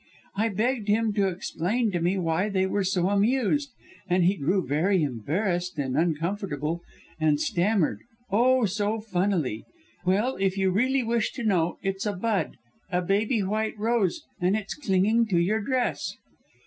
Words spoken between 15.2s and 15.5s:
to